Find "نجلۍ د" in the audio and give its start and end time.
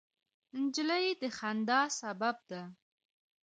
0.57-1.23